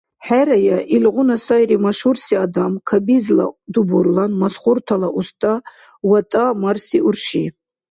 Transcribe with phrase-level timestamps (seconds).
[0.27, 5.53] ХӀерая, илгъуна сайри машгьурси адам, кабизла дубурлан, масхуртала уста,
[6.09, 7.45] ВатӀа марси урши.